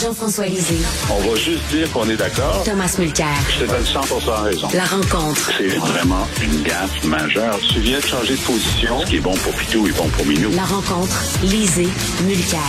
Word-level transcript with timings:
Jean-François 0.00 0.46
Lisée. 0.46 0.78
On 1.10 1.28
va 1.28 1.34
juste 1.34 1.66
dire 1.70 1.90
qu'on 1.90 2.08
est 2.08 2.16
d'accord. 2.16 2.62
Thomas 2.64 2.94
Mulcair. 2.98 3.26
Je 3.48 3.64
te 3.64 3.70
donne 3.70 3.84
100 3.84 4.00
raison. 4.44 4.68
La 4.72 4.84
rencontre. 4.84 5.50
C'est 5.58 5.76
vraiment 5.76 6.26
une 6.40 6.62
gaffe 6.62 7.02
majeure. 7.04 7.58
Tu 7.72 7.80
viens 7.80 7.98
de 7.98 8.04
changer 8.04 8.36
de 8.36 8.42
position. 8.42 9.00
Ce 9.00 9.06
qui 9.06 9.16
est 9.16 9.20
bon 9.20 9.34
pour 9.34 9.52
Pitou 9.54 9.88
est 9.88 9.96
bon 9.96 10.08
pour 10.08 10.24
Minou. 10.24 10.50
La 10.54 10.64
rencontre. 10.64 11.16
Lisée. 11.42 11.88
Mulcair. 12.24 12.60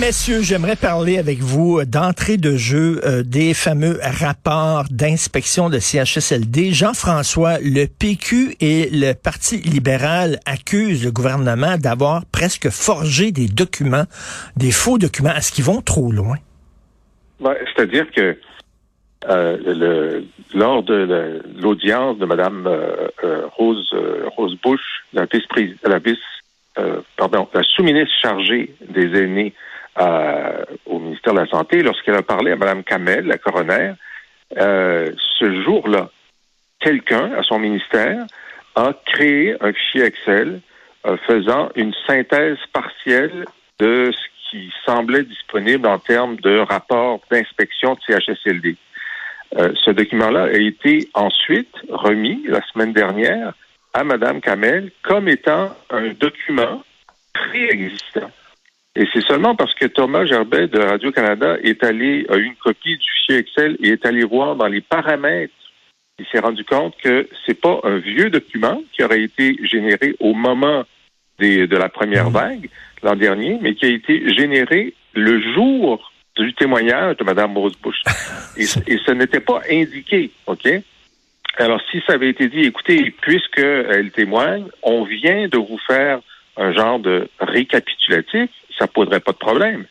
Messieurs, 0.00 0.42
j'aimerais 0.42 0.76
parler 0.76 1.18
avec 1.18 1.38
vous 1.38 1.84
d'entrée 1.84 2.36
de 2.36 2.56
jeu 2.56 3.00
euh, 3.04 3.24
des 3.24 3.52
fameux 3.52 3.98
rapports 4.00 4.84
d'inspection 4.90 5.70
de 5.70 5.78
CHSLD. 5.78 6.72
Jean-François, 6.72 7.58
le 7.60 7.86
PQ 7.86 8.54
et 8.60 8.88
le 8.92 9.14
Parti 9.14 9.56
libéral 9.56 10.38
accusent 10.46 11.04
le 11.04 11.10
gouvernement 11.10 11.78
d'avoir 11.78 12.24
presque 12.26 12.68
forgé 12.70 13.32
des 13.32 13.48
documents, 13.48 14.04
des 14.56 14.70
faux 14.70 14.98
documents. 14.98 15.34
Est-ce 15.34 15.50
qu'ils 15.50 15.64
vont 15.64 15.82
trop 15.82 16.12
loin? 16.12 16.36
Ben, 17.40 17.54
C'est-à-dire 17.74 18.06
que 18.12 18.38
euh, 19.28 20.22
lors 20.54 20.82
de 20.84 21.42
l'audience 21.60 22.18
de 22.18 22.24
Mme 22.24 22.66
euh, 22.66 23.08
euh, 23.24 23.46
Rose, 23.56 23.92
Rose 24.36 24.56
Bush, 24.62 24.80
la 25.12 25.24
vice 25.24 25.42
la 25.82 25.98
vice, 25.98 26.18
pardon, 27.16 27.48
la 27.52 27.62
sous-ministre 27.64 28.14
chargée 28.22 28.72
des 28.88 29.20
aînés 29.20 29.52
au 29.98 30.98
ministère 30.98 31.34
de 31.34 31.40
la 31.40 31.46
Santé, 31.46 31.82
lorsqu'elle 31.82 32.14
a 32.14 32.22
parlé 32.22 32.52
à 32.52 32.56
Mme 32.56 32.84
Kamel, 32.84 33.26
la 33.26 33.38
coroner, 33.38 33.92
ce 34.50 35.62
jour-là, 35.64 36.10
quelqu'un 36.80 37.32
à 37.32 37.42
son 37.42 37.58
ministère 37.58 38.24
a 38.76 38.92
créé 39.06 39.56
un 39.60 39.72
fichier 39.72 40.04
Excel 40.04 40.60
faisant 41.26 41.70
une 41.74 41.92
synthèse 42.06 42.58
partielle 42.72 43.44
de 43.78 44.12
ce 44.12 44.50
qui 44.50 44.72
semblait 44.84 45.24
disponible 45.24 45.86
en 45.86 45.98
termes 45.98 46.36
de 46.36 46.58
rapport 46.58 47.20
d'inspection 47.30 47.94
de 47.94 48.00
CHSLD. 48.06 48.76
Euh, 49.56 49.72
ce 49.84 49.90
document-là 49.90 50.44
a 50.44 50.58
été 50.58 51.08
ensuite 51.14 51.74
remis 51.88 52.42
la 52.46 52.60
semaine 52.72 52.92
dernière 52.92 53.54
à 53.94 54.04
Mme 54.04 54.40
Kamel 54.40 54.90
comme 55.02 55.28
étant 55.28 55.74
un 55.90 56.08
document 56.08 56.82
préexistant. 57.32 58.30
Et 58.98 59.06
c'est 59.12 59.22
seulement 59.22 59.54
parce 59.54 59.72
que 59.74 59.86
Thomas 59.86 60.26
Gerbet 60.26 60.66
de 60.66 60.80
Radio-Canada 60.80 61.56
est 61.62 61.84
allé, 61.84 62.26
a 62.28 62.36
eu 62.36 62.46
une 62.46 62.56
copie 62.56 62.96
du 62.96 63.04
fichier 63.12 63.36
Excel 63.36 63.76
et 63.80 63.90
est 63.90 64.04
allé 64.04 64.24
voir 64.24 64.56
dans 64.56 64.66
les 64.66 64.80
paramètres, 64.80 65.54
il 66.18 66.26
s'est 66.26 66.40
rendu 66.40 66.64
compte 66.64 66.96
que 66.96 67.28
c'est 67.46 67.60
pas 67.60 67.78
un 67.84 67.98
vieux 67.98 68.28
document 68.28 68.82
qui 68.92 69.04
aurait 69.04 69.22
été 69.22 69.56
généré 69.62 70.16
au 70.18 70.34
moment 70.34 70.82
de 71.38 71.76
la 71.76 71.88
première 71.88 72.30
mmh. 72.30 72.32
vague, 72.32 72.70
l'an 73.04 73.14
dernier, 73.14 73.58
mais 73.62 73.76
qui 73.76 73.86
a 73.86 73.90
été 73.90 74.34
généré 74.34 74.94
le 75.14 75.40
jour 75.54 76.10
du 76.36 76.52
témoignage 76.54 77.18
de 77.18 77.24
Mme 77.24 77.56
Rose 77.56 77.78
Bush. 77.80 78.02
Et, 78.56 78.64
et 78.64 78.98
ce 79.06 79.12
n'était 79.12 79.38
pas 79.38 79.60
indiqué, 79.70 80.32
OK? 80.48 80.68
Alors, 81.58 81.80
si 81.92 82.02
ça 82.04 82.14
avait 82.14 82.30
été 82.30 82.48
dit, 82.48 82.62
écoutez, 82.62 83.14
puisqu'elle 83.20 84.10
témoigne, 84.10 84.64
on 84.82 85.04
vient 85.04 85.46
de 85.46 85.58
vous 85.58 85.78
faire 85.86 86.18
un 86.56 86.72
genre 86.72 86.98
de 86.98 87.28
récapitulatif, 87.38 88.50
ça 88.78 88.84
ne 88.84 88.90
poserait 88.90 89.20
pas 89.20 89.32
de 89.32 89.38
problème. 89.38 89.84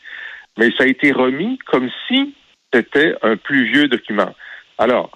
Mais 0.57 0.71
ça 0.71 0.83
a 0.83 0.87
été 0.87 1.11
remis 1.11 1.57
comme 1.59 1.89
si 2.07 2.33
c'était 2.73 3.15
un 3.21 3.37
plus 3.37 3.65
vieux 3.65 3.87
document. 3.87 4.33
Alors, 4.77 5.11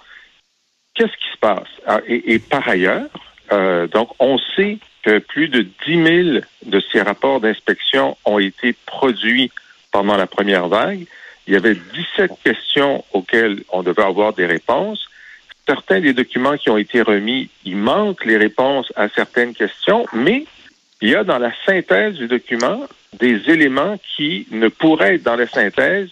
qu'est-ce 0.93 1.17
qui 1.17 1.31
se 1.33 1.37
passe? 1.39 1.67
Ah, 1.85 1.99
et, 2.07 2.39
par 2.39 2.67
ailleurs, 2.67 3.09
euh, 3.51 3.87
donc, 3.87 4.09
on 4.19 4.37
sait 4.55 4.77
que 5.03 5.19
plus 5.19 5.49
de 5.49 5.61
10 5.85 6.03
000 6.33 6.45
de 6.65 6.81
ces 6.91 7.01
rapports 7.01 7.39
d'inspection 7.39 8.17
ont 8.25 8.39
été 8.39 8.75
produits 8.85 9.51
pendant 9.91 10.15
la 10.15 10.27
première 10.27 10.67
vague. 10.67 11.05
Il 11.47 11.53
y 11.53 11.57
avait 11.57 11.75
17 11.75 12.31
questions 12.43 13.03
auxquelles 13.13 13.63
on 13.69 13.83
devait 13.83 14.03
avoir 14.03 14.33
des 14.33 14.45
réponses. 14.45 15.07
Certains 15.67 16.01
des 16.01 16.13
documents 16.13 16.57
qui 16.57 16.69
ont 16.69 16.77
été 16.77 17.01
remis, 17.01 17.49
il 17.65 17.77
manque 17.77 18.25
les 18.25 18.37
réponses 18.37 18.91
à 18.95 19.09
certaines 19.09 19.53
questions, 19.53 20.05
mais 20.13 20.45
il 21.01 21.09
y 21.09 21.15
a 21.15 21.23
dans 21.23 21.39
la 21.39 21.51
synthèse 21.65 22.15
du 22.15 22.27
document 22.27 22.87
des 23.19 23.49
éléments 23.49 23.97
qui 24.15 24.47
ne 24.51 24.67
pourraient 24.67 25.15
être 25.15 25.23
dans 25.23 25.35
la 25.35 25.47
synthèse 25.47 26.09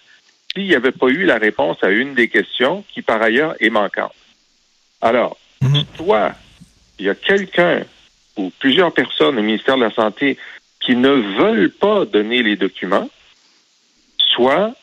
s'il 0.53 0.65
n'y 0.65 0.75
avait 0.75 0.91
pas 0.91 1.07
eu 1.07 1.25
la 1.25 1.37
réponse 1.37 1.77
à 1.83 1.89
une 1.89 2.15
des 2.15 2.27
questions 2.27 2.83
qui, 2.91 3.01
par 3.01 3.21
ailleurs, 3.21 3.55
est 3.59 3.69
manquante. 3.69 4.13
Alors, 5.01 5.37
mhm. 5.61 5.83
soit 5.95 6.33
il 6.97 7.05
y 7.05 7.09
a 7.09 7.15
quelqu'un 7.15 7.83
ou 8.35 8.51
plusieurs 8.59 8.93
personnes 8.93 9.37
au 9.37 9.41
ministère 9.41 9.77
de 9.77 9.83
la 9.83 9.91
Santé 9.91 10.37
qui 10.79 10.95
ne 10.95 11.09
veulent 11.09 11.71
pas 11.71 12.05
donner 12.05 12.41
les 12.41 12.55
documents, 12.55 13.09
soit 14.17 14.73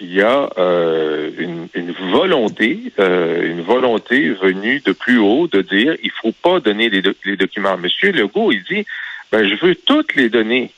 il 0.00 0.12
y 0.12 0.22
a 0.22 0.50
euh, 0.58 1.30
une, 1.38 1.92
volonté, 2.10 2.92
euh, 2.98 3.50
une 3.50 3.62
volonté 3.62 4.30
venue 4.30 4.80
de 4.80 4.92
plus 4.92 5.18
haut 5.18 5.46
de 5.46 5.62
dire 5.62 5.96
il 6.02 6.10
faut 6.10 6.32
pas 6.32 6.60
donner 6.60 6.90
les, 6.90 7.02
les 7.24 7.36
documents. 7.36 7.76
Monsieur 7.76 8.12
Legault, 8.12 8.52
il 8.52 8.62
dit 8.64 8.84
ben, 9.30 9.48
je 9.48 9.54
veux 9.64 9.74
toutes 9.74 10.14
les 10.14 10.28
donner. 10.28 10.70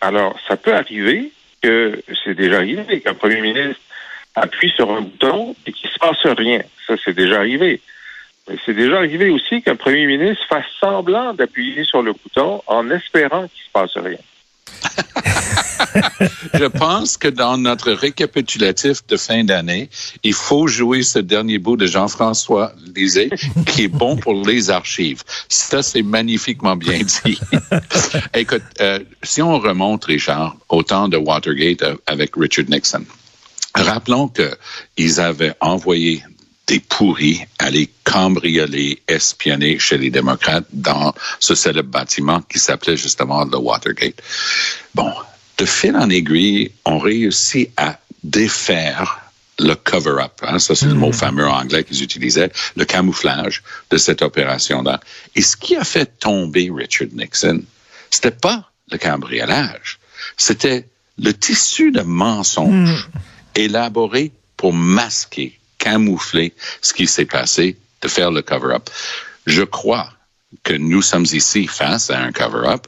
Alors, 0.00 0.38
ça 0.48 0.56
peut 0.56 0.74
arriver 0.74 1.32
que 1.62 2.02
c'est 2.24 2.34
déjà 2.34 2.56
arrivé 2.56 3.00
qu'un 3.00 3.14
premier 3.14 3.40
ministre 3.40 3.80
appuie 4.34 4.70
sur 4.70 4.90
un 4.90 5.00
bouton 5.00 5.54
et 5.66 5.72
qu'il 5.72 5.88
ne 5.88 5.94
se 5.94 5.98
passe 5.98 6.26
rien. 6.36 6.62
Ça, 6.86 6.94
c'est 7.04 7.14
déjà 7.14 7.36
arrivé. 7.38 7.80
C'est 8.66 8.74
déjà 8.74 8.96
arrivé 8.96 9.30
aussi 9.30 9.62
qu'un 9.62 9.76
premier 9.76 10.06
ministre 10.06 10.44
fasse 10.48 10.66
semblant 10.80 11.32
d'appuyer 11.32 11.84
sur 11.84 12.02
le 12.02 12.12
bouton 12.12 12.60
en 12.66 12.90
espérant 12.90 13.46
qu'il 13.48 13.62
ne 13.62 13.66
se 13.66 13.72
passe 13.72 13.96
rien. 13.96 14.18
Je 16.54 16.64
pense 16.64 17.16
que 17.16 17.28
dans 17.28 17.58
notre 17.58 17.92
récapitulatif 17.92 19.06
de 19.06 19.16
fin 19.16 19.44
d'année, 19.44 19.90
il 20.22 20.32
faut 20.32 20.66
jouer 20.66 21.02
ce 21.02 21.18
dernier 21.18 21.58
bout 21.58 21.76
de 21.76 21.86
Jean-François 21.86 22.72
Lisée 22.94 23.30
qui 23.66 23.84
est 23.84 23.88
bon 23.88 24.16
pour 24.16 24.34
les 24.34 24.70
archives. 24.70 25.22
Ça, 25.48 25.82
c'est 25.82 26.02
magnifiquement 26.02 26.76
bien 26.76 27.00
dit. 27.00 27.38
Écoute, 28.34 28.62
euh, 28.80 29.00
si 29.22 29.42
on 29.42 29.58
remonte, 29.58 30.04
Richard, 30.04 30.56
au 30.68 30.82
temps 30.82 31.08
de 31.08 31.16
Watergate 31.16 31.82
euh, 31.82 31.96
avec 32.06 32.32
Richard 32.36 32.66
Nixon, 32.68 33.04
rappelons 33.74 34.30
qu'ils 34.96 35.20
avaient 35.20 35.54
envoyé 35.60 36.22
des 36.72 36.80
pourris 36.80 37.44
aller 37.58 37.90
cambrioler, 38.02 39.02
espionner 39.06 39.78
chez 39.78 39.98
les 39.98 40.08
démocrates 40.08 40.64
dans 40.72 41.12
ce 41.38 41.54
célèbre 41.54 41.90
bâtiment 41.90 42.40
qui 42.40 42.58
s'appelait 42.58 42.96
justement 42.96 43.44
le 43.44 43.58
Watergate. 43.58 44.22
Bon, 44.94 45.12
de 45.58 45.66
fil 45.66 45.94
en 45.94 46.08
aiguille, 46.08 46.72
on 46.86 46.98
réussit 46.98 47.68
à 47.76 47.98
défaire 48.24 49.20
le 49.58 49.74
cover-up, 49.74 50.32
hein, 50.40 50.58
ça 50.58 50.74
c'est 50.74 50.86
le 50.86 50.94
mot 50.94 51.10
mm. 51.10 51.12
fameux 51.12 51.46
anglais 51.46 51.84
qu'ils 51.84 52.02
utilisaient, 52.02 52.50
le 52.74 52.86
camouflage 52.86 53.62
de 53.90 53.98
cette 53.98 54.22
opération-là. 54.22 54.98
Et 55.34 55.42
ce 55.42 55.58
qui 55.58 55.76
a 55.76 55.84
fait 55.84 56.06
tomber 56.20 56.70
Richard 56.74 57.08
Nixon, 57.12 57.62
c'était 58.10 58.30
pas 58.30 58.70
le 58.90 58.96
cambriolage, 58.96 59.98
c'était 60.38 60.88
le 61.18 61.34
tissu 61.34 61.92
de 61.92 62.00
mensonges 62.00 63.08
mm. 63.08 63.60
élaboré 63.60 64.32
pour 64.56 64.72
masquer 64.72 65.58
camoufler 65.82 66.52
ce 66.80 66.94
qui 66.94 67.08
s'est 67.08 67.26
passé, 67.26 67.76
de 68.02 68.08
faire 68.08 68.30
le 68.30 68.42
cover-up. 68.42 68.88
Je 69.46 69.62
crois 69.62 70.08
que 70.62 70.74
nous 70.74 71.02
sommes 71.02 71.26
ici 71.32 71.66
face 71.66 72.10
à 72.10 72.20
un 72.20 72.30
cover-up. 72.30 72.86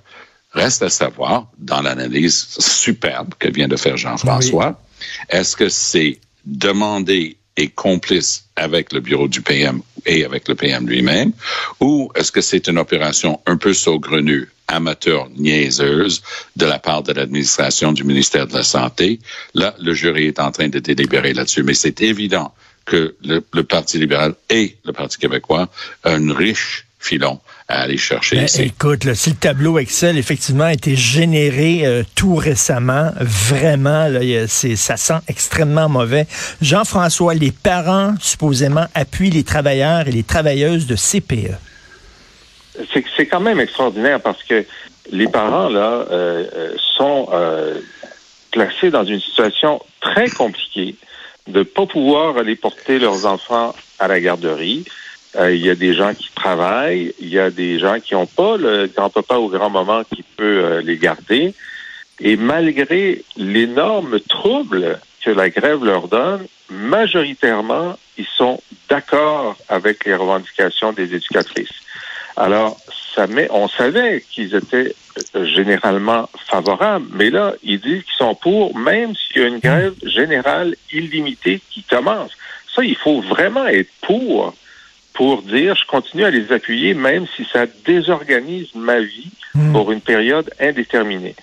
Reste 0.53 0.83
à 0.83 0.91
savoir, 0.91 1.49
dans 1.59 1.83
l'analyse 1.83 2.47
superbe 2.59 3.35
que 3.41 3.49
vient 3.49 3.67
de 3.67 3.77
faire 3.77 3.97
Jean-François, 3.97 4.81
est-ce 5.29 5.57
que 5.57 5.69
c'est 5.69 6.21
demandé 6.45 7.37
et 7.57 7.69
complice 7.69 8.45
avec 8.57 8.93
le 8.93 9.01
bureau 9.01 9.27
du 9.29 9.43
PM 9.43 9.83
et 10.07 10.25
avec 10.25 10.49
le 10.49 10.55
PM 10.55 10.89
lui-même, 10.89 11.33
ou 11.81 12.11
est-ce 12.15 12.31
que 12.31 12.41
c'est 12.41 12.69
une 12.69 12.79
opération 12.79 13.41
un 13.47 13.57
peu 13.57 13.73
saugrenue, 13.73 14.49
amateur, 14.69 15.29
niaiseuse 15.37 16.23
de 16.57 16.67
la 16.67 16.79
part 16.79 17.03
de 17.03 17.13
l'administration 17.13 17.93
du 17.93 18.05
ministère 18.05 18.47
de 18.47 18.55
la 18.55 18.63
Santé? 18.63 19.19
Là, 19.55 19.75
le 19.81 19.95
jury 19.95 20.27
est 20.27 20.41
en 20.41 20.51
train 20.51 20.69
de 20.69 20.79
délibérer 20.79 21.33
là-dessus, 21.33 21.63
mais 21.63 21.75
c'est 21.75 22.01
évident 22.03 22.53
que 22.85 23.15
le, 23.25 23.41
Parti 23.63 23.99
libéral 23.99 24.35
et 24.51 24.77
le 24.85 24.93
Parti 24.93 25.19
québécois 25.19 25.69
ont 26.05 26.11
un 26.11 26.35
riche 26.35 26.87
filon 26.99 27.41
à 27.69 27.83
aller 27.83 27.99
chercher 27.99 28.37
ben, 28.37 28.49
Écoute, 28.59 29.13
si 29.15 29.31
le 29.31 29.37
tableau 29.37 29.79
Excel, 29.79 30.19
effectivement, 30.19 30.65
a 30.65 30.73
été 30.73 30.97
généré 30.97 31.87
euh, 31.87 32.03
tout 32.15 32.35
récemment, 32.35 33.11
vraiment, 33.21 34.09
là, 34.09 34.47
ça 34.49 34.97
sent 34.97 35.21
extrêmement 35.29 35.89
mauvais. 35.89 36.27
Jean-François, 36.63 37.35
les 37.35 37.53
parents, 37.53 38.15
supposément, 38.21 38.87
appuient 38.95 39.31
les 39.31 39.45
travailleurs 39.45 40.09
et 40.09 40.13
les 40.13 40.23
travailleuses 40.23 40.87
de 40.87 40.97
CPE. 40.97 41.57
C'est 43.17 43.27
quand 43.27 43.41
même 43.41 43.61
extraordinaire 43.61 44.21
parce 44.21 44.43
que 44.43 44.65
les 45.11 45.29
parents, 45.29 45.69
là, 45.69 46.07
euh, 46.11 46.45
euh, 46.55 46.75
sont 46.97 47.29
placés 48.51 48.91
dans 48.91 49.05
une 49.05 49.21
situation 49.21 49.81
très 50.01 50.29
compliquée 50.29 50.97
de 51.47 51.63
pas 51.63 51.87
pouvoir 51.87 52.39
aller 52.39 52.57
porter 52.57 52.99
leurs 52.99 53.27
enfants 53.27 53.75
à 53.99 54.09
la 54.09 54.21
garderie. 54.21 54.85
Euh, 55.37 55.55
il 55.55 55.65
y 55.65 55.71
a 55.71 55.75
des 55.75 55.95
gens 55.95 56.15
qui 56.15 56.31
travaillent, 56.35 57.13
il 57.19 57.29
y 57.29 57.39
a 57.39 57.51
des 57.51 57.79
gens 57.79 57.99
qui 58.01 58.15
n'ont 58.15 58.27
pas 58.27 58.57
le 58.57 58.87
grand-papa 58.87 59.37
au 59.37 59.49
grand-maman 59.49 60.05
qui 60.05 60.23
peut 60.23 60.65
euh, 60.65 60.81
les 60.81 60.97
garder. 60.97 61.55
Et 62.21 62.37
malgré 62.37 63.25
l'énorme 63.37 64.21
trouble 64.21 65.01
que 65.25 65.31
la 65.31 65.51
grève 65.51 65.85
leur 65.85 66.09
donne, 66.09 66.47
majoritairement, 66.71 67.99
ils 68.17 68.27
sont 68.37 68.61
d'accord 68.89 69.57
avec 69.69 70.05
les 70.05 70.15
revendications 70.15 70.93
des 70.93 71.15
éducatrices. 71.15 71.84
Alors, 72.37 72.79
ça 73.15 73.27
met, 73.27 73.49
on 73.51 73.69
savait 73.69 74.25
qu'ils 74.31 74.55
étaient 74.55 74.95
euh, 75.37 75.45
généralement 75.45 76.29
favorables, 76.47 77.07
mais 77.13 77.31
là, 77.31 77.55
ils 77.63 77.81
disent 77.81 78.03
qu'ils 78.03 78.19
sont 78.19 78.35
pour, 78.35 78.77
même 78.77 79.15
s'il 79.15 79.43
y 79.43 79.45
a 79.45 79.49
une 79.49 79.61
grève 79.61 79.95
générale 80.03 80.75
illimitée 80.93 81.61
qui 81.71 81.83
commence. 81.85 82.33
Ça, 82.75 82.83
il 82.83 82.97
faut 82.97 83.21
vraiment 83.21 83.67
être 83.67 83.91
pour 84.03 84.55
pour 85.13 85.43
dire 85.43 85.77
je 85.77 85.87
continue 85.87 86.25
à 86.25 86.31
les 86.31 86.51
appuyer 86.51 86.93
même 86.93 87.25
si 87.37 87.47
ça 87.53 87.67
désorganise 87.87 88.75
ma 88.75 88.99
vie 88.99 89.31
pour 89.73 89.93
une 89.93 90.01
période 90.01 90.51
indéterminée. 90.59 91.37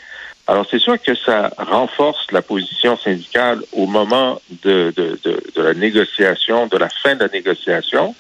Alors 0.46 0.66
c'est 0.70 0.80
sûr 0.80 1.02
que 1.02 1.16
ça 1.16 1.54
renforce 1.58 2.28
la 2.32 2.42
position 2.42 2.98
syndicale 2.98 3.62
au 3.72 3.86
moment 3.86 4.42
de, 4.64 4.94
de, 4.98 5.18
de, 5.24 5.42
de 5.56 5.62
la 5.62 5.74
négociation, 5.74 6.68
de 6.68 6.78
la 6.78 6.90
fin 6.90 7.16
de 7.16 7.22
la 7.22 7.30
négociation. 7.30 8.14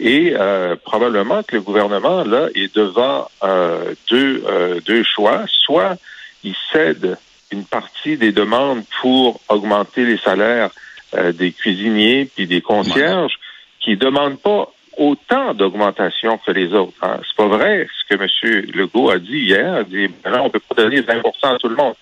Et 0.00 0.34
euh, 0.34 0.76
probablement 0.76 1.42
que 1.42 1.56
le 1.56 1.62
gouvernement, 1.62 2.24
là, 2.24 2.48
est 2.54 2.74
devant 2.74 3.28
euh, 3.44 3.94
deux, 4.10 4.42
euh, 4.46 4.80
deux 4.80 5.04
choix. 5.04 5.44
Soit 5.48 5.96
il 6.42 6.54
cède 6.72 7.16
une 7.52 7.64
partie 7.64 8.16
des 8.16 8.32
demandes 8.32 8.82
pour 9.00 9.40
augmenter 9.48 10.04
les 10.04 10.18
salaires 10.18 10.70
euh, 11.14 11.32
des 11.32 11.52
cuisiniers 11.52 12.24
puis 12.24 12.46
des 12.46 12.62
concierges 12.62 13.38
qui 13.80 13.96
demandent 13.96 14.40
pas 14.40 14.72
autant 14.96 15.54
d'augmentation 15.54 16.38
que 16.38 16.50
les 16.50 16.72
autres. 16.72 16.96
Hein. 17.02 17.20
C'est 17.22 17.36
pas 17.36 17.48
vrai 17.48 17.86
ce 17.86 18.14
que 18.14 18.22
M. 18.22 18.64
Legault 18.74 19.10
a 19.10 19.18
dit 19.18 19.40
hier. 19.40 19.84
Il 19.86 20.08
dit 20.08 20.14
ben 20.24 20.30
non, 20.30 20.44
on 20.44 20.50
peut 20.50 20.60
pas 20.60 20.74
donner 20.82 21.00
20% 21.00 21.22
à 21.42 21.58
tout 21.58 21.68
le 21.68 21.76
monde. 21.76 21.94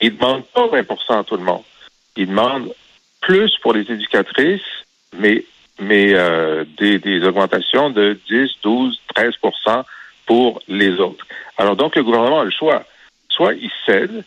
Il 0.00 0.16
demande 0.16 0.44
pas 0.46 0.66
20% 0.66 1.20
à 1.20 1.24
tout 1.24 1.36
le 1.36 1.44
monde. 1.44 1.62
Il 2.16 2.28
demande 2.28 2.72
plus 3.20 3.56
pour 3.62 3.72
les 3.72 3.90
éducatrices, 3.90 4.60
mais 5.18 5.44
mais 5.80 6.12
euh, 6.14 6.64
des, 6.78 7.24
augmentations 7.24 7.90
de 7.90 8.18
10, 8.28 8.50
12, 8.62 9.00
13% 9.16 9.82
pour 10.26 10.62
les 10.68 10.92
autres. 10.98 11.26
Alors 11.58 11.76
donc 11.76 11.96
le 11.96 12.04
gouvernement 12.04 12.40
a 12.40 12.44
le 12.44 12.50
choix. 12.50 12.84
Soit 13.28 13.54
il 13.54 13.70
cède 13.84 14.24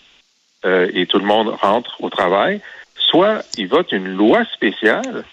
euh, 0.65 0.89
et 0.93 1.05
tout 1.05 1.19
le 1.19 1.25
monde 1.25 1.49
rentre 1.49 2.01
au 2.01 2.09
travail, 2.09 2.61
soit 2.95 3.43
il 3.57 3.67
vote 3.67 3.91
une 3.91 4.07
loi 4.07 4.43
spéciale 4.53 5.23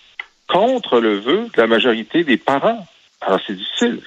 contre 0.49 1.01
le 1.01 1.19
vœu 1.19 1.49
de 1.55 1.61
la 1.61 1.67
majorité 1.67 2.23
des 2.23 2.37
parents. 2.37 2.87
Alors 3.21 3.41
c'est 3.47 3.55
difficile. 3.55 4.01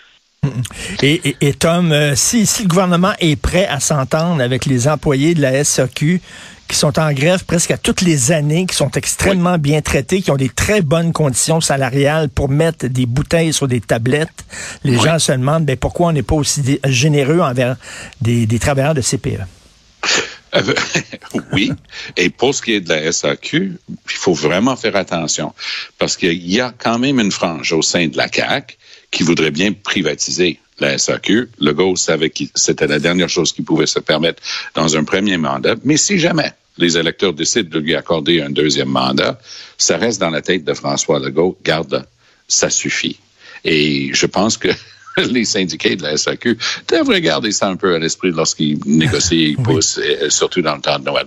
Et 1.01 1.53
Tom, 1.53 1.91
euh, 1.91 2.15
si, 2.15 2.45
si 2.45 2.63
le 2.63 2.69
gouvernement 2.69 3.13
est 3.19 3.39
prêt 3.41 3.65
à 3.65 3.79
s'entendre 3.79 4.41
avec 4.41 4.65
les 4.65 4.87
employés 4.87 5.33
de 5.33 5.41
la 5.41 5.63
SAQ 5.63 6.21
qui 6.67 6.75
sont 6.75 6.99
en 6.99 7.13
grève 7.13 7.45
presque 7.45 7.71
à 7.71 7.77
toutes 7.77 8.01
les 8.01 8.31
années, 8.31 8.65
qui 8.65 8.75
sont 8.75 8.91
extrêmement 8.91 9.57
bien 9.57 9.81
traités, 9.81 10.21
qui 10.21 10.31
ont 10.31 10.35
des 10.37 10.49
très 10.49 10.81
bonnes 10.81 11.13
conditions 11.13 11.61
salariales 11.61 12.29
pour 12.29 12.49
mettre 12.49 12.87
des 12.87 13.05
bouteilles 13.05 13.53
sur 13.53 13.67
des 13.67 13.79
tablettes, 13.81 14.45
les 14.83 14.97
Oui. 14.97 15.03
gens 15.03 15.19
se 15.19 15.31
demandent 15.31 15.65
ben, 15.65 15.77
pourquoi 15.77 16.07
on 16.07 16.11
n'est 16.11 16.23
pas 16.23 16.35
aussi 16.35 16.79
généreux 16.85 17.39
envers 17.39 17.77
des, 18.21 18.45
des 18.45 18.59
travailleurs 18.59 18.93
de 18.93 19.01
CPE. 19.01 19.39
Euh, 20.55 20.73
oui. 21.53 21.71
Et 22.15 22.29
pour 22.29 22.55
ce 22.55 22.61
qui 22.61 22.73
est 22.73 22.81
de 22.81 22.89
la 22.89 23.11
SAQ, 23.11 23.77
il 23.89 24.15
faut 24.15 24.33
vraiment 24.33 24.75
faire 24.75 24.95
attention 24.95 25.53
parce 25.97 26.15
qu'il 26.17 26.45
y 26.47 26.59
a 26.61 26.73
quand 26.77 26.99
même 26.99 27.19
une 27.19 27.31
frange 27.31 27.73
au 27.73 27.81
sein 27.81 28.07
de 28.07 28.17
la 28.17 28.29
CAC 28.29 28.77
qui 29.11 29.23
voudrait 29.23 29.51
bien 29.51 29.73
privatiser 29.73 30.59
la 30.79 30.97
SAQ. 30.97 31.49
Le 31.59 31.67
Legault 31.67 31.95
savait 31.95 32.29
que 32.29 32.43
c'était 32.55 32.87
la 32.87 32.99
dernière 32.99 33.29
chose 33.29 33.51
qu'il 33.53 33.65
pouvait 33.65 33.87
se 33.87 33.99
permettre 33.99 34.41
dans 34.75 34.95
un 34.95 35.03
premier 35.03 35.37
mandat. 35.37 35.75
Mais 35.83 35.97
si 35.97 36.19
jamais 36.19 36.53
les 36.77 36.97
électeurs 36.97 37.33
décident 37.33 37.69
de 37.69 37.79
lui 37.79 37.95
accorder 37.95 38.41
un 38.41 38.49
deuxième 38.49 38.89
mandat, 38.89 39.39
ça 39.77 39.97
reste 39.97 40.19
dans 40.19 40.29
la 40.29 40.41
tête 40.41 40.63
de 40.63 40.73
François 40.73 41.19
Legault. 41.19 41.57
Garde, 41.63 42.05
ça 42.47 42.69
suffit. 42.69 43.19
Et 43.63 44.11
je 44.13 44.25
pense 44.25 44.57
que 44.57 44.69
les 45.17 45.45
syndiqués 45.45 45.95
de 45.95 46.03
la 46.03 46.17
SAQ 46.17 46.57
devraient 46.87 47.21
garder 47.21 47.51
ça 47.51 47.67
un 47.67 47.75
peu 47.75 47.95
à 47.95 47.99
l'esprit 47.99 48.31
lorsqu'ils 48.31 48.79
négocient, 48.85 49.37
ils 49.37 49.57
poussent, 49.63 49.99
surtout 50.29 50.61
dans 50.61 50.75
le 50.75 50.81
temps 50.81 50.99
de 50.99 51.05
Noël. 51.05 51.25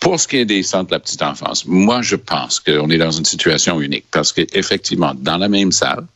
Pour 0.00 0.20
ce 0.20 0.28
qui 0.28 0.36
est 0.36 0.44
des 0.44 0.62
centres 0.62 0.88
de 0.90 0.94
la 0.94 1.00
petite 1.00 1.22
enfance, 1.22 1.66
moi, 1.66 2.02
je 2.02 2.16
pense 2.16 2.60
qu'on 2.60 2.90
est 2.90 2.98
dans 2.98 3.10
une 3.10 3.24
situation 3.24 3.80
unique 3.80 4.04
parce 4.10 4.32
qu'effectivement, 4.32 5.14
dans 5.14 5.36
la 5.36 5.48
même 5.48 5.72
salle, 5.72 6.06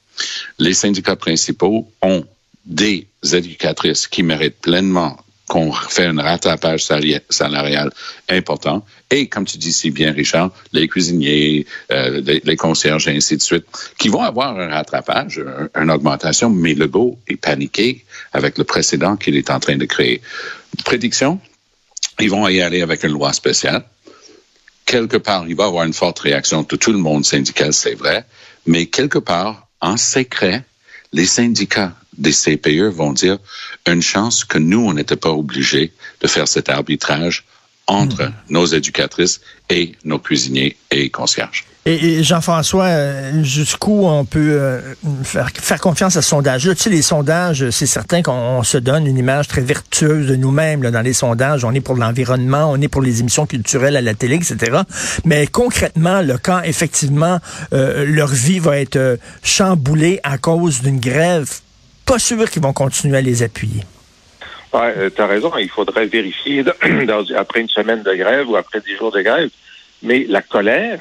les 0.59 0.75
syndicats 0.75 1.17
principaux 1.17 1.91
ont 2.03 2.25
des 2.71 3.09
éducatrices 3.33 4.07
qui 4.07 4.23
méritent 4.23 4.61
pleinement 4.61 5.19
qu'on 5.49 5.73
fait 5.73 6.07
un 6.07 6.23
rattrapage 6.23 6.85
salarial 7.29 7.91
important. 8.29 8.87
Et 9.11 9.27
comme 9.27 9.45
tu 9.45 9.59
dis 9.59 9.73
si 9.73 9.91
bien, 9.91 10.13
Richard, 10.13 10.53
les 10.73 10.87
cuisiniers, 10.87 11.67
euh, 11.91 12.21
les, 12.45 12.57
concierges 12.57 13.09
et 13.09 13.17
ainsi 13.17 13.37
de 13.37 13.43
suite, 13.43 13.67
qui 13.99 14.09
vont 14.09 14.23
avoir 14.23 14.57
un 14.57 14.69
rattrapage, 14.69 15.41
un- 15.41 15.83
une 15.83 15.91
augmentation, 15.91 16.51
mais 16.51 16.75
le 16.75 16.89
est 17.27 17.37
paniqué 17.37 18.05
avec 18.33 18.59
le 18.59 18.63
précédent 18.65 19.17
qu'il 19.17 19.35
est 19.35 19.51
en 19.51 19.59
train 19.59 19.77
de 19.77 19.87
créer. 19.87 20.21
Prédiction, 20.85 21.41
ils 22.21 22.31
vont 22.31 22.47
y 22.47 22.61
aller 22.61 22.83
avec 22.83 23.03
une 23.03 23.13
loi 23.13 23.33
spéciale. 23.33 23.83
Quelque 24.87 25.17
part, 25.17 25.49
il 25.49 25.57
va 25.57 25.65
y 25.65 25.67
avoir 25.67 25.85
une 25.85 25.93
forte 25.93 26.21
réaction 26.21 26.63
de 26.63 26.77
tout 26.77 26.93
le 26.93 26.99
monde 26.99 27.25
syndical, 27.25 27.73
c'est 27.73 27.97
vrai, 27.97 28.25
mais 28.67 28.87
quelque 28.87 29.19
part, 29.19 29.67
en 29.81 29.97
secret, 29.97 30.63
les 31.13 31.27
syndicats 31.27 31.93
des 32.21 32.33
CPE 32.33 32.95
vont 32.95 33.13
dire 33.13 33.39
une 33.87 34.03
chance 34.03 34.45
que 34.45 34.59
nous, 34.59 34.87
on 34.87 34.95
n'était 34.95 35.17
pas 35.17 35.31
obligés 35.31 35.93
de 36.21 36.29
faire 36.29 36.47
cet 36.47 36.69
arbitrage 36.69 37.45
entre 37.87 38.31
nos 38.49 38.67
éducatrices 38.67 39.41
et 39.69 39.97
nos 40.05 40.21
cuisiniers 40.21 40.77
et 40.93 41.11
concierges. 41.11 41.65
Et, 41.87 42.19
et 42.19 42.23
Jean-François, 42.23 42.85
euh, 42.85 43.43
jusqu'où 43.43 44.07
on 44.07 44.27
peut 44.27 44.53
euh, 44.53 44.81
faire, 45.25 45.49
faire 45.55 45.81
confiance 45.81 46.15
à 46.17 46.23
ce 46.23 46.29
sondage-là? 46.29 46.75
Tu 46.75 46.83
sais, 46.83 46.91
les 46.91 47.01
sondages, 47.01 47.71
c'est 47.71 47.87
certain 47.87 48.21
qu'on 48.23 48.33
on 48.33 48.63
se 48.63 48.77
donne 48.77 49.07
une 49.07 49.17
image 49.17 49.49
très 49.49 49.63
vertueuse 49.63 50.27
de 50.27 50.37
nous-mêmes 50.37 50.83
dans 50.83 51.01
les 51.01 51.15
sondages. 51.15 51.65
On 51.65 51.73
est 51.73 51.81
pour 51.81 51.97
l'environnement, 51.97 52.71
on 52.71 52.81
est 52.83 52.89
pour 52.89 53.01
les 53.01 53.21
émissions 53.21 53.47
culturelles 53.47 53.97
à 53.97 54.03
la 54.03 54.13
télé, 54.13 54.37
etc. 54.37 54.83
Mais 55.25 55.47
concrètement, 55.47 56.21
là, 56.21 56.37
quand 56.41 56.61
effectivement 56.63 57.39
euh, 57.73 58.05
leur 58.07 58.29
vie 58.29 58.59
va 58.59 58.79
être 58.79 58.97
euh, 58.97 59.17
chamboulée 59.43 60.21
à 60.23 60.37
cause 60.37 60.83
d'une 60.83 61.01
grève, 61.01 61.49
pas 62.13 62.19
sûr 62.19 62.51
qu'ils 62.51 62.63
vont 62.63 62.73
continuer 62.73 63.19
à 63.19 63.21
les 63.21 63.43
appuyer. 63.43 63.83
Ouais, 64.73 64.95
euh, 64.97 65.11
t'as 65.11 65.27
raison, 65.27 65.51
il 65.59 65.69
faudrait 65.69 66.07
vérifier 66.07 66.63
dans- 67.07 67.25
après 67.37 67.61
une 67.61 67.69
semaine 67.69 68.03
de 68.03 68.15
grève 68.15 68.49
ou 68.49 68.57
après 68.57 68.81
dix 68.81 68.97
jours 68.97 69.13
de 69.13 69.23
grève. 69.23 69.51
Mais 70.03 70.25
la 70.29 70.43
colère, 70.43 71.01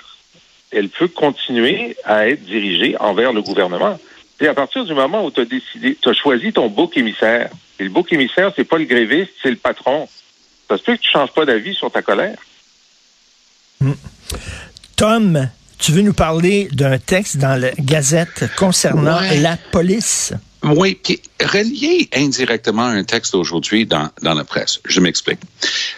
elle 0.71 0.89
peut 0.89 1.07
continuer 1.07 1.95
à 2.03 2.27
être 2.27 2.43
dirigée 2.43 2.95
envers 2.99 3.31
le 3.33 3.41
gouvernement. 3.41 3.99
Et 4.41 4.47
à 4.47 4.53
partir 4.53 4.85
du 4.85 4.93
moment 4.93 5.23
où 5.25 5.31
tu 5.31 5.41
as 5.41 5.45
décidé, 5.45 5.97
tu 6.01 6.09
as 6.09 6.13
choisi 6.13 6.51
ton 6.53 6.67
bouc 6.67 6.95
émissaire. 6.97 7.49
Et 7.79 7.83
le 7.83 7.89
bouc 7.89 8.11
émissaire, 8.13 8.51
c'est 8.55 8.63
pas 8.63 8.77
le 8.77 8.85
gréviste, 8.85 9.31
c'est 9.41 9.49
le 9.51 9.55
patron. 9.57 10.07
Ça 10.69 10.77
se 10.77 10.83
peut 10.83 10.95
que 10.95 11.01
tu 11.01 11.09
changes 11.11 11.31
pas 11.33 11.45
d'avis 11.45 11.73
sur 11.75 11.91
ta 11.91 12.01
colère. 12.01 12.37
Tom, 14.95 15.49
tu 15.77 15.91
veux 15.91 16.01
nous 16.01 16.13
parler 16.13 16.67
d'un 16.71 16.97
texte 16.97 17.37
dans 17.37 17.59
la 17.59 17.71
Gazette 17.79 18.45
concernant 18.57 19.19
Ouais. 19.21 19.37
la 19.37 19.57
police? 19.71 20.33
Oui, 20.61 20.99
qui 21.01 21.13
est 21.13 21.45
relié 21.45 22.09
indirectement 22.13 22.83
à 22.83 22.89
un 22.89 23.03
texte 23.05 23.33
aujourd'hui 23.33 23.85
dans, 23.85 24.09
dans 24.21 24.33
la 24.33 24.43
presse. 24.43 24.81
Je 24.85 24.99
m'explique. 24.99 25.39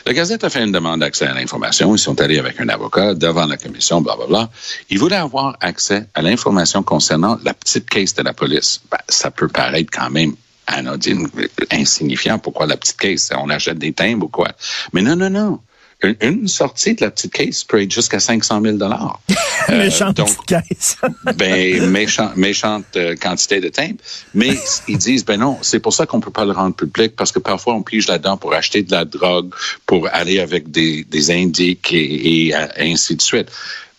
La 0.06 0.14
Gazette 0.14 0.44
a 0.44 0.50
fait 0.52 0.64
une 0.64 0.72
demande 0.72 1.00
d'accès 1.00 1.26
à 1.26 1.34
l'information. 1.34 1.96
Ils 1.96 2.00
sont 2.00 2.22
allés 2.22 2.38
avec 2.38 2.62
un 2.62 2.70
avocat 2.70 3.16
devant 3.16 3.48
la 3.48 3.58
commission, 3.58 4.02
blablabla. 4.02 4.52
Ils 4.92 5.00
voulaient 5.00 5.16
avoir 5.16 5.58
accès 5.62 6.06
à 6.14 6.22
l'information 6.22 6.84
concernant 6.84 7.40
la 7.44 7.56
petite 7.56 7.90
caisse 7.90 8.14
de 8.14 8.22
la 8.22 8.34
police. 8.34 8.82
Ben, 8.92 9.00
ça 9.10 9.32
peut 9.32 9.48
paraître 9.48 9.90
quand 9.92 10.12
même 10.12 10.36
anodine, 10.68 11.28
insignifiant. 11.72 12.38
Pourquoi 12.38 12.68
la 12.68 12.78
petite 12.78 12.98
caisse? 12.98 13.32
On 13.36 13.50
achète 13.50 13.80
des 13.80 13.94
timbres 13.94 14.28
ou 14.28 14.30
quoi? 14.30 14.52
Mais 14.94 15.02
non, 15.02 15.16
non, 15.16 15.32
non. 15.32 15.60
Une, 16.04 16.16
une 16.22 16.48
sortie 16.48 16.96
de 16.96 17.06
la 17.06 17.12
petite 17.12 17.32
caisse 17.34 17.64
peut 17.64 17.82
être 17.82 17.92
jusqu'à 17.92 18.20
500 18.20 18.62
000 18.62 18.78
dollars. 18.78 19.20
Méchante 19.70 20.18
donc- 20.18 20.28
petite 20.28 20.68
caisse. 20.68 20.98
ben 21.38 21.90
méchant, 21.90 22.32
méchante 22.36 22.86
euh, 22.96 23.16
quantité 23.16 23.60
de 23.60 23.70
timbres. 23.70 24.00
Mais 24.34 24.58
ils 24.88 24.98
disent 24.98 25.26
ben 25.26 25.40
non, 25.40 25.58
c'est 25.62 25.80
pour 25.80 25.94
ça 25.94 26.06
qu'on 26.06 26.20
peut 26.20 26.32
pas 26.32 26.46
le 26.46 26.52
rendre 26.52 26.76
public 26.76 27.16
parce 27.16 27.32
que 27.32 27.40
parfois 27.40 27.76
on 27.76 27.84
pige 27.84 28.08
là-dedans 28.08 28.38
pour 28.38 28.54
acheter 28.54 28.82
de 28.84 28.92
la 28.92 29.06
drogue, 29.06 29.54
pour 29.86 30.08
aller 30.12 30.40
avec 30.40 30.72
des, 30.72 31.04
des 31.04 31.32
indiques 31.32 31.94
et, 31.94 32.48
et, 32.48 32.56
euh, 32.56 32.68
ainsi 32.80 33.16
de 33.16 33.22
suite. 33.22 33.50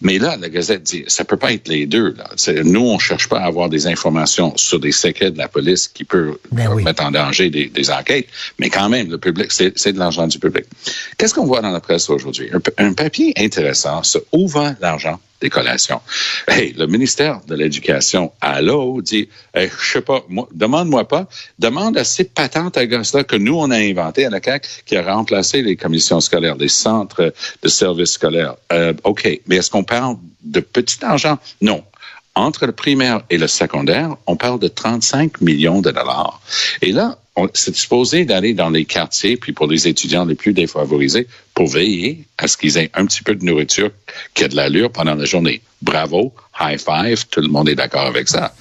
Mais 0.02 0.18
là, 0.18 0.36
la 0.36 0.48
Gazette 0.48 0.82
dit, 0.82 1.04
ça 1.06 1.24
peut 1.24 1.36
pas 1.36 1.52
être 1.52 1.68
les 1.68 1.86
deux. 1.86 2.14
Là. 2.14 2.30
Nous, 2.64 2.80
on 2.80 2.98
cherche 2.98 3.28
pas 3.28 3.38
à 3.40 3.46
avoir 3.46 3.68
des 3.68 3.86
informations 3.86 4.52
sur 4.56 4.80
des 4.80 4.92
secrets 4.92 5.30
de 5.30 5.38
la 5.38 5.48
police 5.48 5.88
qui 5.88 6.04
peuvent 6.04 6.38
Ben 6.50 6.68
oui. 6.72 6.82
mettre 6.82 7.04
en 7.04 7.10
danger 7.10 7.50
des, 7.50 7.66
des 7.66 7.90
enquêtes, 7.90 8.26
mais 8.58 8.68
quand 8.68 8.88
même, 8.88 9.10
le 9.10 9.18
public, 9.18 9.50
c'est 9.50 9.92
de 9.92 9.98
l'argent 9.98 10.26
du 10.26 10.38
public. 10.38 10.64
Qu'est-ce 11.16 11.34
qu'on 11.34 11.46
voit 11.46 11.60
dans 11.60 11.70
la 11.70 11.80
presse 11.80 12.10
aujourd'hui? 12.10 12.50
Un 12.78 12.92
papier 12.92 13.32
intéressant 13.36 14.02
sur 14.02 14.22
où 14.32 14.48
va 14.48 14.74
l'argent? 14.80 15.18
Des 15.42 15.50
collations. 15.50 16.00
Hey, 16.48 16.72
le 16.72 16.86
ministère 16.86 17.40
de 17.46 17.54
l'Éducation, 17.54 18.32
allô, 18.40 19.02
dit, 19.02 19.28
je 19.54 19.68
sais 19.80 20.00
pas, 20.00 20.22
moi, 20.28 20.48
demande-moi 20.54 21.06
pas, 21.06 21.28
demande 21.58 21.98
à 21.98 22.04
ces 22.04 22.24
patentes 22.24 22.78
à 22.78 22.84
là 22.84 23.24
que 23.24 23.36
nous, 23.36 23.58
on 23.58 23.70
a 23.70 23.76
inventé 23.76 24.24
à 24.24 24.30
la 24.30 24.40
CAQ, 24.40 24.68
qui 24.86 24.96
a 24.96 25.02
remplacé 25.02 25.62
les 25.62 25.76
commissions 25.76 26.20
scolaires, 26.20 26.56
les 26.56 26.68
centres 26.68 27.34
de 27.62 27.68
services 27.68 28.12
scolaires. 28.12 28.54
Euh, 28.72 28.94
OK, 29.04 29.28
mais 29.46 29.56
est-ce 29.56 29.70
qu'on 29.70 29.84
parle 29.84 30.16
de 30.44 30.60
petit 30.60 31.04
argent? 31.04 31.38
Non. 31.60 31.82
Entre 32.34 32.64
le 32.64 32.72
primaire 32.72 33.22
et 33.28 33.36
le 33.36 33.46
secondaire, 33.46 34.16
on 34.26 34.36
parle 34.36 34.58
de 34.58 34.68
35 34.68 35.40
millions 35.42 35.82
de 35.82 35.90
dollars. 35.90 36.40
Et 36.80 36.92
là, 36.92 37.18
c'est 37.54 37.74
supposé 37.74 38.24
d'aller 38.24 38.52
dans 38.52 38.70
les 38.70 38.84
quartiers, 38.84 39.36
puis 39.36 39.52
pour 39.52 39.66
les 39.66 39.88
étudiants 39.88 40.24
les 40.24 40.34
plus 40.34 40.52
défavorisés, 40.52 41.26
pour 41.54 41.66
veiller 41.66 42.24
à 42.38 42.46
ce 42.46 42.56
qu'ils 42.56 42.76
aient 42.76 42.90
un 42.94 43.06
petit 43.06 43.22
peu 43.22 43.34
de 43.34 43.44
nourriture 43.44 43.90
qui 44.34 44.44
a 44.44 44.48
de 44.48 44.56
l'allure 44.56 44.90
pendant 44.90 45.14
la 45.14 45.24
journée. 45.24 45.62
Bravo, 45.80 46.32
high 46.60 46.78
five, 46.78 47.26
tout 47.30 47.40
le 47.40 47.48
monde 47.48 47.68
est 47.68 47.74
d'accord 47.74 48.06
avec 48.06 48.28
ça. 48.28 48.54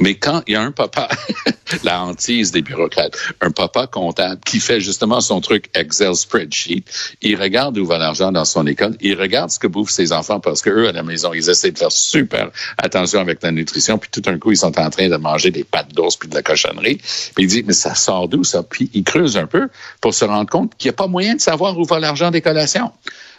Mais 0.00 0.14
quand 0.14 0.42
il 0.46 0.52
y 0.52 0.56
a 0.56 0.62
un 0.62 0.72
papa, 0.72 1.08
la 1.84 2.02
hantise 2.02 2.52
des 2.52 2.62
bureaucrates, 2.62 3.16
un 3.40 3.50
papa 3.50 3.86
comptable 3.86 4.40
qui 4.44 4.60
fait 4.60 4.80
justement 4.80 5.20
son 5.20 5.40
truc 5.40 5.70
Excel 5.74 6.14
spreadsheet, 6.14 6.84
il 7.22 7.40
regarde 7.40 7.76
où 7.78 7.86
va 7.86 7.98
l'argent 7.98 8.32
dans 8.32 8.44
son 8.44 8.66
école, 8.66 8.96
il 9.00 9.14
regarde 9.14 9.50
ce 9.50 9.58
que 9.58 9.66
bouffent 9.66 9.90
ses 9.90 10.12
enfants 10.12 10.40
parce 10.40 10.62
que 10.62 10.70
eux 10.70 10.88
à 10.88 10.92
la 10.92 11.02
maison, 11.02 11.32
ils 11.32 11.48
essaient 11.48 11.72
de 11.72 11.78
faire 11.78 11.92
super 11.92 12.50
attention 12.78 13.20
avec 13.20 13.42
la 13.42 13.50
nutrition, 13.50 13.98
puis 13.98 14.10
tout 14.10 14.20
d'un 14.20 14.38
coup, 14.38 14.52
ils 14.52 14.58
sont 14.58 14.78
en 14.78 14.90
train 14.90 15.08
de 15.08 15.16
manger 15.16 15.50
des 15.50 15.64
pâtes 15.64 15.92
d'os 15.92 16.16
puis 16.16 16.28
de 16.28 16.34
la 16.34 16.42
cochonnerie. 16.42 16.96
Puis 17.34 17.44
il 17.44 17.46
dit, 17.46 17.64
mais 17.66 17.72
ça 17.72 17.94
sort 17.94 18.28
d'où 18.28 18.44
ça? 18.44 18.62
Puis 18.62 18.90
il 18.94 19.04
creuse 19.04 19.36
un 19.36 19.46
peu 19.46 19.68
pour 20.00 20.14
se 20.14 20.24
rendre 20.24 20.48
compte 20.48 20.76
qu'il 20.76 20.88
n'y 20.88 20.94
a 20.94 20.96
pas 20.96 21.06
moyen 21.06 21.34
de 21.34 21.40
savoir 21.40 21.78
où 21.78 21.84
va 21.84 21.98
l'argent 21.98 22.30
des 22.30 22.40
collations. 22.40 22.92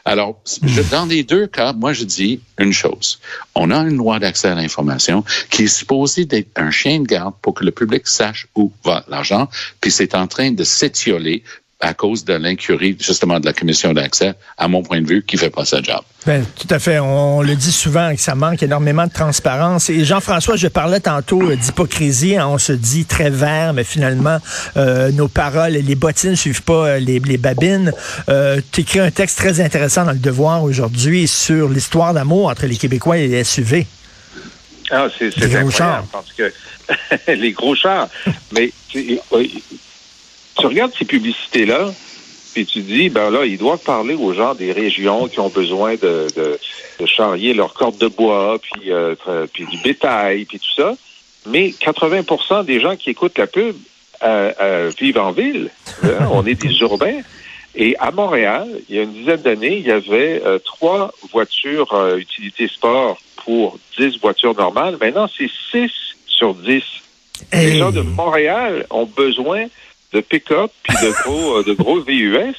Alors, 0.10 0.42
dans 0.90 1.06
les 1.06 1.24
deux 1.24 1.46
cas, 1.46 1.72
moi, 1.72 1.94
je 1.94 2.04
dis 2.04 2.42
une 2.58 2.74
chose. 2.74 3.20
On 3.54 3.70
a 3.70 3.78
une 3.78 3.98
loi 3.98 4.18
d'accès 4.18 4.48
à 4.48 4.56
l'information 4.56 5.24
qui 5.52 5.66
est 5.66 5.68
supposée 5.68 6.26
d'être 6.26 6.50
un 6.56 6.72
chien 6.72 7.02
de 7.02 7.06
garde 7.06 7.36
pour 7.44 7.54
que 7.54 7.64
le 7.64 7.70
public 7.70 8.08
sache 8.08 8.48
où 8.56 8.74
va 8.84 9.06
l'argent, 9.08 9.48
puis 9.82 9.92
c'est 9.92 10.16
en 10.16 10.26
train 10.26 10.50
de 10.50 10.64
s'étioler 10.64 11.44
à 11.82 11.94
cause 11.94 12.26
de 12.26 12.34
l'incurie, 12.34 12.98
justement, 13.00 13.40
de 13.40 13.46
la 13.46 13.54
commission 13.54 13.94
d'accès, 13.94 14.34
à 14.58 14.68
mon 14.68 14.84
point 14.84 15.02
de 15.02 15.08
vue, 15.08 15.24
qui 15.24 15.38
fait 15.38 15.50
pas 15.50 15.64
sa 15.64 15.82
job. 15.82 16.02
Ben, 16.26 16.44
tout 16.58 16.68
à 16.70 16.78
fait. 16.78 17.00
On, 17.00 17.42
le 17.42 17.56
dit 17.56 17.72
souvent 17.72 18.14
que 18.14 18.20
ça 18.20 18.36
manque 18.36 18.62
énormément 18.62 19.08
de 19.08 19.14
transparence. 19.14 19.90
Et 19.90 20.04
Jean-François, 20.04 20.58
je 20.58 20.68
parlais 20.68 21.00
tantôt 21.00 21.42
euh, 21.42 21.56
d'hypocrisie. 21.56 22.36
Hein. 22.36 22.48
on 22.50 22.58
se 22.58 22.74
dit 22.74 23.06
très 23.06 23.30
vert, 23.30 23.74
mais 23.74 23.86
finalement, 23.86 24.40
euh, 24.76 25.12
nos 25.12 25.30
paroles, 25.30 25.72
les 25.72 25.96
bottines 25.96 26.32
ne 26.32 26.36
suivent 26.36 26.64
pas 26.64 26.88
euh, 26.88 27.00
les, 27.00 27.20
babines. 27.38 27.94
tu 28.74 28.82
écris 28.82 29.00
un 29.00 29.12
texte 29.12 29.38
très 29.38 29.62
intéressant 29.62 30.04
dans 30.04 30.12
Le 30.12 30.18
Devoir 30.18 30.64
aujourd'hui 30.64 31.28
sur 31.28 31.70
l'histoire 31.70 32.14
d'amour 32.14 32.50
entre 32.50 32.66
les 32.66 32.76
Québécois 32.76 33.18
et 33.18 33.28
les 33.28 33.44
SUV. 33.46 33.88
Ah, 34.92 35.08
c'est 35.18 35.56
incroyable 35.56 36.08
parce 36.12 36.34
que 36.34 36.52
les 37.32 37.52
gros 37.54 37.76
chars. 37.76 38.10
Mais 38.52 38.72
tu 40.60 40.68
regardes 40.68 40.94
ces 40.98 41.06
publicités-là, 41.06 41.92
puis 42.54 42.66
tu 42.66 42.82
dis, 42.82 43.10
ben 43.10 43.30
là, 43.30 43.46
ils 43.46 43.58
doivent 43.58 43.84
parler 43.84 44.16
aux 44.16 44.34
gens 44.34 44.56
des 44.56 44.72
régions 44.72 45.28
qui 45.28 45.40
ont 45.40 45.50
besoin 45.50 45.96
de, 45.96 46.28
de, 46.36 47.06
charrier 47.06 47.54
leurs 47.54 47.74
cordes 47.74 47.98
de 47.98 48.08
bois, 48.08 48.58
puis, 48.60 48.92
euh, 48.92 49.16
puis 49.54 49.66
du 49.66 49.78
bétail, 49.78 50.46
puis 50.46 50.60
tout 50.60 50.82
ça. 50.82 50.94
Mais 51.48 51.70
80% 51.70 52.66
des 52.66 52.82
gens 52.82 52.96
qui 52.96 53.10
écoutent 53.12 53.38
la 53.38 53.48
pub 53.48 53.76
euh, 54.22 54.52
euh, 54.60 54.92
vivent 55.00 55.18
en 55.18 55.32
ville. 55.32 55.70
Hein, 56.04 56.28
on 56.32 56.46
est 56.46 56.62
des 56.62 56.74
urbains. 56.82 57.22
Et 57.76 57.96
à 58.00 58.12
Montréal, 58.12 58.68
il 58.90 58.96
y 58.96 59.00
a 59.00 59.04
une 59.04 59.14
dizaine 59.14 59.42
d'années, 59.42 59.78
il 59.78 59.88
y 59.88 59.92
avait 59.92 60.42
trois 60.66 61.14
voitures 61.32 62.16
utilité 62.18 62.68
sport 62.68 63.18
pour 63.46 63.78
10 63.98 64.20
voitures 64.20 64.56
normales. 64.56 64.98
Maintenant, 65.00 65.30
c'est 65.38 65.50
6 65.72 65.92
sur 66.26 66.56
10. 66.56 66.82
Les 67.54 67.78
gens 67.78 67.92
de 67.92 68.02
Montréal 68.02 68.86
ont 68.90 69.06
besoin 69.06 69.68
de 70.14 70.22
pick-up 70.22 70.72
puis 70.84 70.96
de 71.04 71.12
gros, 71.24 71.58
euh, 71.58 71.64
de 71.64 71.74
gros 71.74 72.00
VUS, 72.02 72.56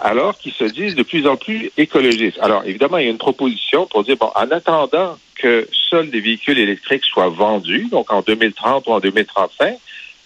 alors 0.00 0.36
qu'ils 0.36 0.52
se 0.52 0.64
disent 0.64 0.94
de 0.94 1.02
plus 1.02 1.26
en 1.26 1.36
plus 1.36 1.70
écologistes. 1.76 2.38
Alors, 2.40 2.62
évidemment, 2.64 2.98
il 2.98 3.04
y 3.04 3.08
a 3.08 3.10
une 3.10 3.18
proposition 3.18 3.86
pour 3.86 4.04
dire, 4.04 4.16
bon, 4.16 4.30
en 4.34 4.50
attendant 4.50 5.16
que 5.36 5.68
seuls 5.90 6.10
des 6.10 6.20
véhicules 6.20 6.58
électriques 6.58 7.04
soient 7.04 7.28
vendus, 7.28 7.88
donc 7.90 8.12
en 8.12 8.22
2030 8.22 8.86
ou 8.86 8.92
en 8.92 9.00
2035, 9.00 9.78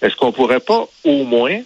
est-ce 0.03 0.17
qu'on 0.17 0.33
pourrait 0.33 0.61
pas 0.61 0.87
au 1.05 1.25
moins 1.25 1.61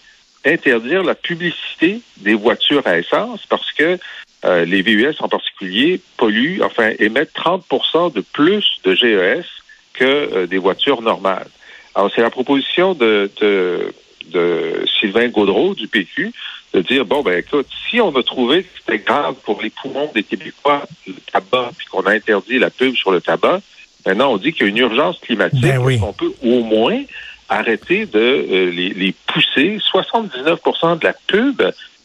interdire 0.45 1.03
la 1.03 1.15
publicité 1.15 2.01
des 2.19 2.35
voitures 2.35 2.87
à 2.87 2.99
essence 2.99 3.45
parce 3.47 3.73
que 3.73 3.99
euh, 4.45 4.65
les 4.65 4.81
VUS 4.83 5.17
en 5.21 5.29
particulier 5.29 6.01
polluent, 6.17 6.63
enfin 6.63 6.93
émettent 6.99 7.35
30% 7.35 8.15
de 8.15 8.23
plus 8.23 8.65
de 8.85 8.95
GES 8.95 9.45
que 9.93 10.05
euh, 10.05 10.47
des 10.47 10.59
voitures 10.59 11.03
normales. 11.03 11.49
Alors 11.95 12.11
c'est 12.15 12.23
la 12.23 12.31
proposition 12.31 12.95
de, 12.95 13.31
de 13.41 13.93
de 14.29 14.85
Sylvain 14.99 15.29
Gaudreau 15.29 15.75
du 15.75 15.89
PQ 15.89 16.33
de 16.73 16.81
dire 16.83 17.05
bon 17.05 17.23
ben 17.23 17.39
écoute, 17.39 17.67
si 17.89 18.01
on 18.01 18.15
a 18.15 18.23
trouvé 18.23 18.63
que 18.63 18.69
c'était 18.79 19.03
grave 19.03 19.35
pour 19.45 19.61
les 19.63 19.71
poumons 19.71 20.11
des 20.15 20.23
Québécois 20.23 20.85
le 21.07 21.15
tabac, 21.33 21.71
puis 21.77 21.87
qu'on 21.87 22.03
a 22.03 22.13
interdit 22.13 22.59
la 22.59 22.71
pub 22.71 22.95
sur 22.95 23.11
le 23.11 23.21
tabac, 23.21 23.61
maintenant 24.07 24.33
on 24.33 24.37
dit 24.37 24.53
qu'il 24.53 24.63
y 24.63 24.67
a 24.67 24.71
une 24.71 24.79
urgence 24.79 25.19
climatique, 25.19 25.61
ben 25.61 26.01
on 26.03 26.13
peut 26.13 26.33
au 26.43 26.63
moins 26.63 27.03
arrêter 27.49 28.07
de 28.07 28.19
euh, 28.19 28.71
les, 28.71 28.91
les, 28.91 29.15
pousser. 29.27 29.79
79% 29.93 31.01
de 31.01 31.05
la 31.05 31.15
pub 31.27 31.63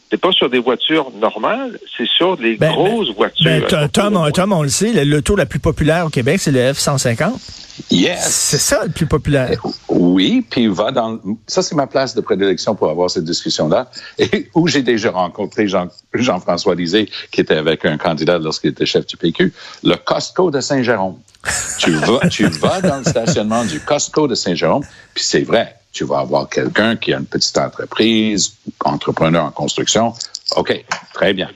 c'est 0.10 0.22
pas 0.22 0.31
sur 0.31 0.50
des 0.50 0.60
voitures 0.60 1.12
normales, 1.19 1.79
c'est 1.98 2.07
sur 2.07 2.38
des 2.38 2.55
ben, 2.57 2.72
grosses 2.72 3.10
ben, 3.10 3.15
voitures. 3.15 3.67
Ben, 3.69 3.89
Tom, 3.89 4.31
Tom, 4.31 4.53
on 4.53 4.63
le 4.63 4.69
sait, 4.69 5.03
l'auto 5.03 5.36
la 5.36 5.45
plus 5.45 5.60
populaire 5.60 6.05
au 6.05 6.10
Québec, 6.10 6.39
c'est 6.39 6.51
le 6.51 6.72
F-150. 6.72 7.34
Yes. 7.91 8.24
C'est 8.24 8.57
ça 8.57 8.86
le 8.86 8.91
plus 8.91 9.07
populaire. 9.07 9.62
Oui, 10.14 10.46
puis 10.50 10.68
va 10.68 10.92
dans. 10.92 11.20
Ça, 11.48 11.62
c'est 11.62 11.76
ma 11.76 11.88
place 11.88 12.16
de 12.16 12.22
prédilection 12.22 12.76
pour 12.76 12.90
avoir 12.90 13.10
cette 13.10 13.24
discussion-là. 13.24 13.90
Et 14.18 14.50
où 14.56 14.68
j'ai 14.68 14.82
déjà 14.82 15.12
rencontré 15.12 15.68
Jean, 15.68 15.88
Jean-François 16.14 16.76
Lisée, 16.76 17.10
qui 17.32 17.42
était 17.42 17.56
avec 17.56 17.86
un 17.86 17.98
candidat 17.98 18.38
lorsqu'il 18.38 18.72
était 18.72 18.86
chef 18.86 19.06
du 19.08 19.18
PQ, 19.18 19.54
le 19.84 19.96
Costco 19.96 20.52
de 20.52 20.62
Saint-Jérôme. 20.62 21.18
tu 21.78 21.92
vas, 21.92 22.28
tu 22.30 22.48
vas 22.48 22.82
dans 22.82 22.98
le 22.98 23.04
stationnement 23.04 23.64
du 23.66 23.80
Costco 23.80 24.28
de 24.28 24.36
Saint-Jérôme, 24.36 24.84
puis 25.14 25.24
c'est 25.24 25.44
vrai 25.44 25.76
tu 25.96 26.04
vas 26.04 26.20
avoir 26.20 26.50
quelqu'un 26.50 26.98
qui 26.98 27.14
a 27.14 27.18
une 27.18 27.26
petite 27.26 27.58
entreprise, 27.58 28.58
entrepreneur 28.84 29.46
en 29.46 29.52
construction. 29.52 30.14
OK, 30.58 30.86
très 31.14 31.34
bien. 31.34 31.50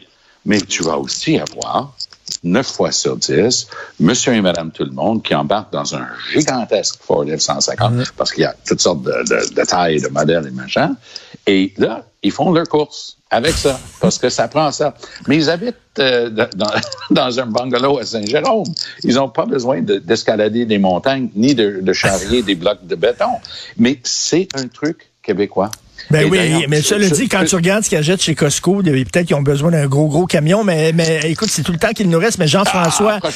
Mais 0.46 0.62
tu 0.62 0.82
vas 0.82 0.98
aussi 0.98 1.38
avoir 1.38 1.94
neuf 2.44 2.68
fois 2.68 2.92
sur 2.92 3.18
dix, 3.18 3.68
monsieur 4.00 4.34
et 4.34 4.42
madame 4.42 4.72
tout 4.72 4.86
le 4.86 4.92
monde 4.92 5.24
qui 5.24 5.36
embarquent 5.36 5.72
dans 5.74 5.96
un 5.96 6.08
gigantesque 6.32 6.96
Ford 7.02 7.26
F-150 7.26 8.12
parce 8.16 8.32
qu'il 8.32 8.44
y 8.44 8.46
a 8.46 8.56
toutes 8.68 8.82
sortes 8.82 9.04
de, 9.04 9.12
de, 9.12 9.54
de 9.54 9.66
tailles, 9.66 10.02
de 10.02 10.08
modèles 10.08 10.48
et 10.48 10.52
machin. 10.52 10.96
Et 11.48 11.74
là, 11.78 12.06
ils 12.22 12.32
font 12.32 12.52
leur 12.52 12.68
course 12.68 13.18
avec 13.32 13.54
ça, 13.54 13.80
parce 14.02 14.18
que 14.18 14.30
ça 14.30 14.48
prend 14.48 14.72
ça. 14.72 14.96
Mais 15.28 15.38
ils 15.38 15.50
habitent 15.50 15.76
euh, 16.00 16.30
dans, 16.30 16.68
dans, 17.12 17.40
un 17.40 17.46
bungalow 17.46 18.00
à 18.00 18.06
Saint-Jérôme. 18.06 18.66
Ils 19.04 19.16
n'ont 19.16 19.30
pas 19.30 19.46
besoin 19.46 19.82
d'escalader 19.82 20.66
des 20.66 20.80
montagnes 20.80 21.30
ni 21.36 21.54
de, 21.56 21.80
de 21.82 21.94
charrier 21.94 22.42
des 22.42 22.56
blocs 22.56 22.86
de 22.86 22.96
béton. 22.96 23.32
Mais 23.78 24.00
c'est 24.04 24.48
un 24.56 24.68
truc 24.68 25.12
québécois. 25.22 25.70
Ben 26.10 26.30
oui, 26.30 26.66
mais 26.68 26.82
ça 26.82 26.98
le 26.98 27.10
dit, 27.10 27.28
quand 27.28 27.46
tu 27.46 27.56
regardes 27.56 27.84
ce 27.84 27.90
qu'ils 27.90 27.98
achètent 27.98 28.22
chez 28.22 28.36
Costco, 28.36 28.82
peut-être 28.82 29.26
qu'ils 29.26 29.36
ont 29.36 29.42
besoin 29.42 29.72
d'un 29.72 29.88
gros, 29.88 30.08
gros 30.08 30.26
camion, 30.26 30.64
mais, 30.64 30.92
mais 30.94 31.20
écoute, 31.26 31.50
c'est 31.52 31.64
tout 31.64 31.72
le 31.72 31.78
temps 31.78 31.92
qu'il 31.92 32.10
nous 32.10 32.20
reste. 32.20 32.38
Mais 32.38 32.48
Jean-François, 32.48 33.20
ah, 33.22 33.30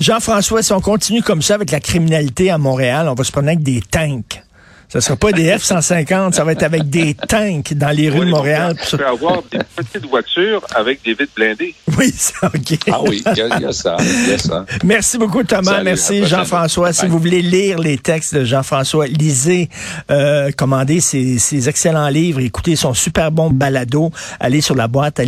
Jean-François, 0.00 0.62
si 0.62 0.72
on 0.72 0.80
continue 0.80 1.22
comme 1.22 1.42
ça 1.42 1.54
avec 1.54 1.70
la 1.70 1.80
criminalité 1.80 2.50
à 2.50 2.58
Montréal, 2.58 3.08
on 3.08 3.14
va 3.14 3.24
se 3.24 3.32
prendre 3.32 3.48
avec 3.48 3.62
des 3.62 3.80
tanks. 3.80 4.43
Ce 4.88 4.98
ne 4.98 5.00
sera 5.00 5.16
pas 5.16 5.32
des 5.32 5.50
F-150, 5.50 6.32
ça 6.32 6.44
va 6.44 6.52
être 6.52 6.62
avec 6.62 6.88
des 6.88 7.14
tanks 7.28 7.74
dans 7.74 7.90
les 7.90 8.08
rues 8.08 8.26
de 8.26 8.30
Montréal. 8.30 8.76
On 8.92 8.96
peut 8.96 9.06
avoir 9.06 9.42
des 9.50 9.58
petites 9.76 10.06
voitures 10.08 10.62
avec 10.74 11.02
des 11.04 11.14
vitres 11.14 11.32
blindées. 11.34 11.74
Oui, 11.98 12.12
ça, 12.16 12.46
OK. 12.46 12.78
Ah 12.90 13.00
oui, 13.02 13.22
il 13.26 13.36
y, 13.36 13.64
a 13.64 13.72
ça. 13.72 13.96
Merci 14.84 15.18
beaucoup, 15.18 15.42
Thomas. 15.42 15.82
Merci, 15.82 16.26
Jean-François. 16.26 16.92
Si 16.92 17.06
vous 17.06 17.18
voulez 17.18 17.42
lire 17.42 17.78
les 17.78 17.98
textes 17.98 18.34
de 18.34 18.44
Jean-François, 18.44 19.06
lisez, 19.06 19.68
euh, 20.10 20.50
commandez 20.56 21.00
ses, 21.00 21.68
excellents 21.68 22.08
livres, 22.08 22.40
écoutez 22.40 22.76
son 22.76 22.94
super 22.94 23.30
bon 23.30 23.50
balado. 23.50 24.10
Allez 24.40 24.60
sur 24.60 24.74
la 24.74 24.88
boîte 24.88 25.20
à 25.20 25.24